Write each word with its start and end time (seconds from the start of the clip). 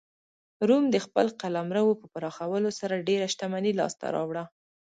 روم 0.67 0.83
د 0.91 0.97
خپل 1.05 1.25
قلمرو 1.41 1.99
په 2.01 2.05
پراخولو 2.13 2.69
سره 2.79 3.05
ډېره 3.07 3.25
شتمني 3.33 3.71
لاسته 3.79 4.05
راوړه 4.15 4.43